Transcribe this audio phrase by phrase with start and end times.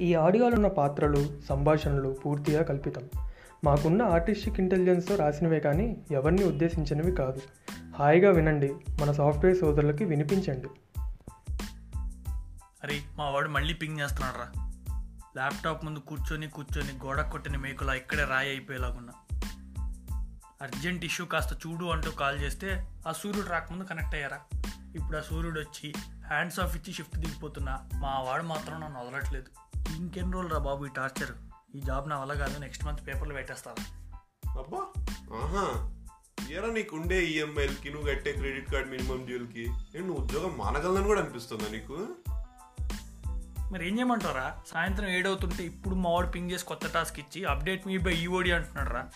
[0.00, 3.08] ఈ ఆడియోలో ఉన్న పాత్రలు సంభాషణలు పూర్తిగా కల్పితం.
[3.64, 7.40] మాకున్న ఆర్టిస్టిక్ ఇంటెలిజెన్స్తో రాసినవే కానీ ఎవరిని ఉద్దేశించినవి కాదు.
[7.96, 10.68] హాయిగా వినండి మన సాఫ్ట్వేర్ సోదరులకి వినిపించండి.
[12.84, 14.70] అరే మా వాడు మళ్ళీ పింగ్ చేస్తున్నాడు రా
[15.36, 19.12] ల్యాప్టాప్ ముందు కూర్చొని కూర్చొని గోడ కొట్టిన మేకులా ఇక్కడే రాయి అయిపోయేలాగున్నా.
[20.62, 24.58] అర్జెంట్ ఇష్యూ కాస్త చూడు అంటూ కాల్ చేస్తే ఆ సూర్యుడు రాకముందు కనెక్ట్ అయ్యారా?
[24.94, 25.94] ఇప్పుడు ఆ సూర్యుడు వచ్చి
[26.28, 27.88] హ్యాండ్స్ ఆఫ్ ఇచ్చి షిఫ్ట్ దిగిపోతున్నా.
[27.94, 29.46] మా వాడు మాత్రం నన్ను వదలట్లేదు.
[29.96, 31.30] ఇంకెన్ని రోజులు రా బాబు ఈ టార్చర్
[31.76, 34.08] ఈ జాబ్ నా వల్ల కాదు నెక్స్ట్ మంత్ పేపర్లు పెట్టేస్తాను.
[34.58, 34.78] అబ్బా
[35.36, 35.90] ఆహా.
[36.50, 41.68] ఏరా నీకు ఉండే ఈఎంఐలకి నువ్వు కట్టే క్రెడిట్ కార్డ్ మినిమం డ్యూల్కి నేను ఉద్యోగం మానగలనని కూడా అనిపిస్తుందా
[41.72, 42.08] నీకు?
[43.72, 47.98] మరి ఏం చేయమంటారా సాయంత్రం ఏడవుతుంటే ఇప్పుడు మా వాడు పింగ్ చేసి కొత్త టాస్క్ ఇచ్చి అప్డేట్ మీ
[47.98, 49.10] బై ఈఓడి అంటున్నాడు రా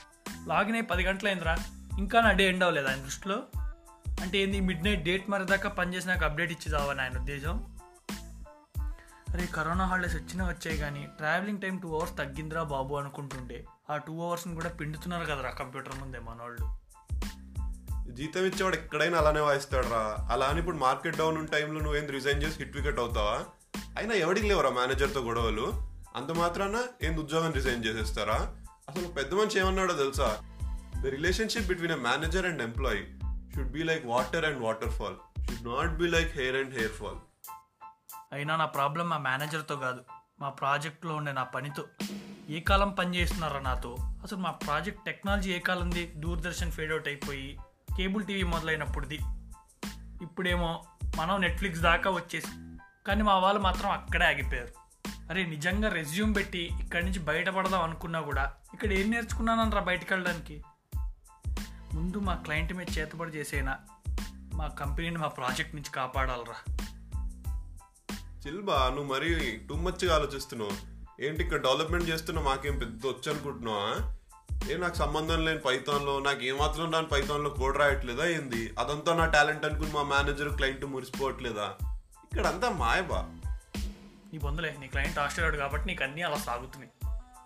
[0.47, 1.57] లాగిన్ అయ్యి పది గంటలైందిరా.
[1.99, 3.43] ఇంకా నా డే ఎండ్ అవ్వలేదు ఆయన దృష్టిలో.
[4.23, 7.79] అంటే ఏంది మిడ్ నైట్ డేట్ మరి దాకా పనిచేసి నాకు అప్డేట్ ఇచ్చి చావని ఆయన ఉద్దేశం?
[9.31, 13.65] అరే కరోనా హాలిడేస్ వచ్చినా వచ్చాయి కానీ ట్రావెలింగ్ టైం టూ అవర్స్ తగ్గిందిరా బాబు అనుకుంటుండే.
[13.91, 16.83] ఆ టూ అవర్స్ని కూడా పిండుతున్నారు కదరా కంప్యూటర్ ముందే మనోళ్ళు.
[18.13, 22.43] జీతం ఇచ్చేవాడు ఎక్కడైనా అలానే వాయిస్తాడు రా అలా అని ఇప్పుడు మార్కెట్ డౌన్ ఉన్న టైంలో నువ్వేం రిజైన్
[22.43, 23.45] చేసి హిట్ వికెట్ అవుతావా?
[23.99, 25.73] అయినా ఎవడికి లేవరా మేనేజర్తో గొడవలు?
[26.17, 28.55] అంత మాత్రాన ఏంది ఉద్యోగం రిజైన్ చేసేస్తారా?
[28.89, 30.39] అసలు పెద్ద మనిషి ఏమన్నాడో తెలుసా?
[31.03, 33.05] The relationship between a manager and employee
[33.55, 37.21] should be like water and water fall should not be like hair and hair fall
[38.33, 40.01] అయినా నా ప్రాబ్లం మా మేనేజర్తో కాదు.
[40.41, 41.85] మా ప్రాజెక్ట్లో ఉండే నా పనితో.
[42.51, 43.97] ఏ కాలం పని చేస్తున్నారా నాతో?
[44.23, 46.13] అసలు మా ప్రాజెక్ట్ టెక్నాలజీ ఏ కాలంది?
[46.17, 47.59] దూరదర్శన్ ఫేడ్ అవుట్ అయిపోయి
[47.97, 49.19] కేబుల్ టీవీ మొదలైనప్పుడుది.
[50.23, 50.85] ఇప్పుడేమో
[51.17, 52.53] మనం నెట్ఫ్లిక్స్ దాకా వచ్చేసి
[53.07, 54.73] కానీ మా వాళ్ళు మాత్రం అక్కడే ఆగిపోయారు.
[55.31, 60.63] అరే నిజంగా రెజ్యూమ్ పెట్టి ఇక్కడి నుంచి బయటపడదాం అనుకున్నా కూడా ఇక్కడ ఏం నేర్చుకున్నానరా బయటకు వెళ్ళడానికి
[61.95, 63.79] ముందు మా క్లయింట్ మీద చేతబడి చేసేనా
[64.55, 66.75] మా కంపెనీని మా ప్రాజెక్ట్ నుంచి కాపాడాలరా.
[68.47, 70.71] చిల్బా నువ్వు మరీ టూ మచ్గా ఆలోచిస్తున్నావు.
[71.23, 74.17] ఏంటి ఇక్కడ డెవలప్మెంట్ చేస్తున్నా మాకేం పెద్ద వచ్చు అనుకుంటున్నావా?
[74.71, 78.75] ఏ నాకు సంబంధం లేని పైథాన్లో నాకు ఏమాత్రం దాని పైథాన్లో కోడ్ రాయట్లేదా ఏంది?
[78.79, 81.75] అదంతా నా టాలెంట్ అనుకుని మా మేనేజర్ క్లయింట్ మురిసిపోవట్లేదా?
[82.33, 83.29] ఇక్కడ అంతా మాయబా.
[84.33, 86.93] నీ బొందలే నీ క్లయింట్ ఆస్ట్రేలియాడు కాబట్టి నీకు అన్నీ అలా సాగుతున్నాయి.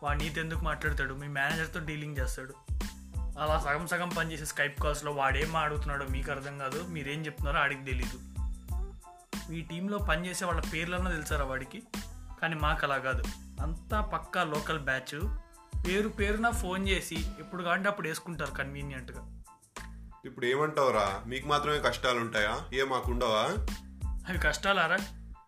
[0.02, 1.14] వాడు నీతో ఎందుకు మాట్లాడతాడు?
[1.14, 2.54] మీ మేనేజర్తో డీలింగ్ చేస్తాడు.
[3.38, 8.18] అలా సగం సగం పనిచేసే స్కైప్ కాల్స్లో వాడేం అడుగుతున్నాడో మీకు అర్థం కాదు మీరేం చెప్తున్నారో ఆడికి తెలీదు.
[9.50, 11.82] మీ టీంలో పనిచేసే వాళ్ళ పేర్లన్నా తెలుసారా వాడికి?
[12.42, 13.22] కానీ మాకు అలా కాదు.
[13.62, 15.20] అంతా పక్కా లోకల్ బ్యాచ్
[15.86, 19.42] పేరు పేరున ఫోన్ చేసి ఎప్పుడు కాంటే అప్పుడు వేసుకుంటారు కన్వీనియంట్గా
[20.24, 21.22] ఇప్పుడు ఏమంటావురా?
[21.26, 23.66] మీకు మాత్రమే కష్టాలు ఉంటాయా ఏ మాకుండవా
[24.28, 24.98] అవి కష్టాలారా?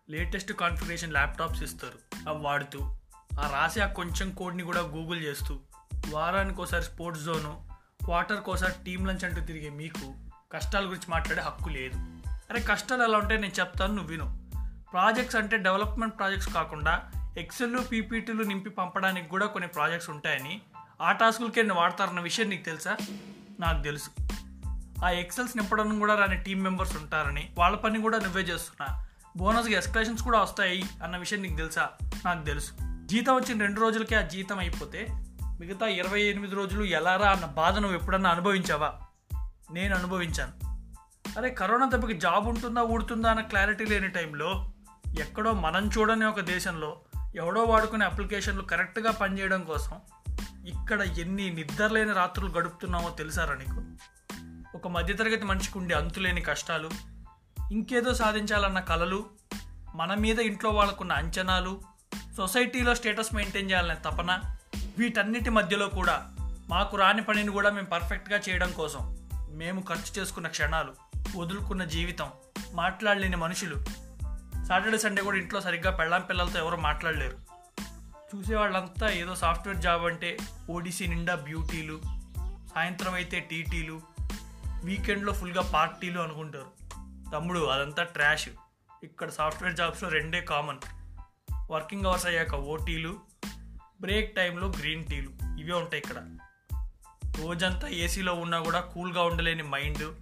[0.09, 2.29] లేటెస్ట్ కాన్ఫిగరేషన్ ల్యాప్టాప్స్ ఇస్తారు.
[2.29, 2.79] అవి వాడుతూ
[3.39, 5.59] ఆ రాసి ఆ కొంచెం కోడ్ని కూడా గూగుల్ చేస్తూ
[6.09, 7.68] వారానికి ఒకసారి స్పోర్ట్స్ జోను
[8.05, 10.13] క్వార్టర్ కోసం టీమ్ లంచ్ అంటూ తిరిగే మీకు
[10.53, 11.95] కష్టాల గురించి మాట్లాడే హక్కు లేదు.
[12.49, 14.39] అరే కష్టాలు ఎలా ఉంటాయి నేను చెప్తాను నువ్వు విను.
[14.91, 20.61] ప్రాజెక్ట్స్ అంటే డెవలప్మెంట్ ప్రాజెక్ట్స్ కాకుండా ఎక్సెల్ పీపీటీలు నింపి పంపడానికి కూడా కొన్ని ప్రాజెక్ట్స్ ఉంటాయని
[21.01, 22.97] ఆ టాస్కులకే నేను వాడతారన్న విషయం నీకు తెలుసా?
[23.59, 24.09] నాకు తెలుసు.
[25.05, 29.05] ఆ ఎక్సెల్స్ నింపడం కూడా రాని టీం మెంబర్స్ ఉంటారని వాళ్ళ పని కూడా నువ్వే చేస్తున్నా.
[29.37, 31.89] బోనస్కి ఎస్కలేషన్స్ కూడా వస్తాయి అన్న విషయం నీకు తెలుసా?
[32.25, 32.71] నాకు తెలుసు.
[33.05, 35.07] జీతం వచ్చిన రెండు రోజులకే ఆ జీతం అయిపోతే
[35.59, 38.93] మిగతా ఇరవై ఎనిమిది రోజులు ఎలారా అన్న బాధ నువ్వు ఎప్పుడన్నా అనుభవించావా?
[39.71, 40.53] నేను అనుభవించాను.
[41.39, 44.73] అరే కరోనా దెబ్బకి జాబ్ ఉంటుందా ఊడుతుందా అన్న క్లారిటీ లేని టైంలో
[45.19, 47.01] ఎక్కడో మనం చూడని ఒక దేశంలో
[47.35, 49.99] ఎవడో వాడుకునే అప్లికేషన్లు కరెక్ట్గా పనిచేయడం కోసం
[50.67, 53.83] ఇక్కడ ఎన్ని నిద్రలేని రాత్రులు గడుపుతున్నామో తెలుసారా నీకు?
[54.77, 56.89] ఒక మధ్యతరగతి మనిషికి ఉండే అంతులేని కష్టాలు
[57.71, 59.25] ఇంకేదో సాధించాలన్న కలలు
[59.95, 61.81] మన మీద ఇంట్లో వాళ్ళకున్న అంచనాలు
[62.37, 64.55] సొసైటీలో స్టేటస్ మెయింటైన్ చేయాలనే తపన
[64.99, 66.31] వీటన్నిటి మధ్యలో కూడా
[66.69, 69.17] మాకు రాని పనిని కూడా మేము పర్ఫెక్ట్గా చేయడం కోసం
[69.49, 70.93] మేము ఖర్చు చేసుకున్న క్షణాలు
[71.37, 72.29] వదులుకున్న జీవితం
[72.73, 73.85] మాట్లాడలేని మనుషులు
[74.67, 77.37] సాటర్డే సండే కూడా ఇంట్లో సరిగ్గా పెళ్ళాం పిల్లలతో ఎవరు మాట్లాడలేరు.
[78.35, 80.37] చూసేవాళ్ళంతా ఏదో సాఫ్ట్వేర్ జాబ్ అంటే
[80.69, 82.01] ఓడిసి నిండా బ్యూటీలు
[82.75, 84.01] సాయంత్రం అయితే టీటీలు
[84.83, 86.71] వీకెండ్లో ఫుల్గా పార్టీలు అనుకుంటారు.
[87.31, 88.49] తమ్ముడు అదంతా ట్రాష్.
[89.03, 90.77] ఇక్కడ సాఫ్ట్వేర్ జాబ్స్లో రెండే కామన్.
[91.71, 93.19] వర్కింగ్ అవర్స్ అయ్యాక ఓటీలు
[94.01, 95.59] బ్రేక్ టైంలో గ్రీన్ టీలు.
[95.59, 96.37] ఇవే ఉంటాయి ఇక్కడ.
[97.43, 100.15] రోజంతా ఏసీలో ఉన్నా కూడా కూల్గా ఉండలేని మైండ్.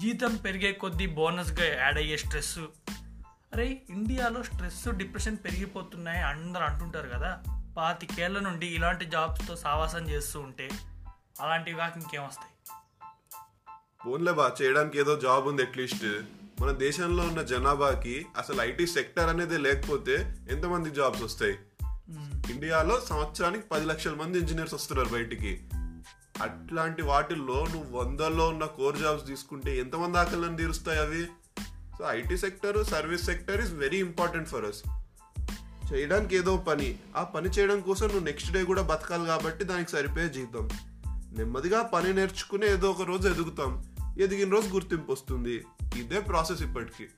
[0.00, 2.58] జీతం పెరిగే కొద్దీ బోనస్గా యాడ్ అయ్యే స్ట్రెస్.
[3.52, 7.42] అరే ఇండియాలో స్ట్రెస్ డిప్రెషన్ పెరిగిపోతున్నాయి అందరూ అంటుంటారు కదా.
[7.76, 10.68] పాతికేళ్ళ నుండి ఇలాంటి జాబ్స్తో సావాసం చేస్తూ ఉంటే
[11.40, 12.72] అలాంటివి కాక ఇంకేం వస్తాయి?
[14.04, 16.04] ఫోన్లే బా చేయడానికి ఏదో జాబ్ ఉంది అట్లీస్ట్
[16.60, 21.58] మన దేశంలో ఉన్న జనాభాకి అసలు ఐటీ సెక్టర్ అనేది లేకపోతే ఎంతమంది జాబ్స్ వస్తాయి?
[22.50, 25.60] ఇండియాలో సంవత్సరానికి పది లక్షల మంది ఇంజనీర్స్ వస్తున్నారు బయటికి.
[26.42, 31.26] అట్లాంటి వాటిల్లో నువ్వు వందల్లో ఉన్న కోర్ జాబ్స్ తీసుకుంటే ఎంతమంది ఆకలిని తీరుస్తాయి అవి?
[31.98, 34.82] So IT sector service sector is very important for us
[35.92, 36.98] చేయడానికి ఏదో పని.
[37.16, 40.68] ఆ పని చేయడం కోసం నువ్వు నెక్స్ట్ డే కూడా బతకాలి కాబట్టి దానికి సరిపోయే జీతం.
[41.32, 43.84] నెమ్మదిగా పని నేర్చుకుని ఏదో ఒక రోజు ఎదుగుతాం.
[44.18, 45.64] ఎదిగిన రోజు గుర్తింపు వస్తుంది.
[45.96, 47.08] ఇదే ప్రాసెస్ ఇప్పటికి.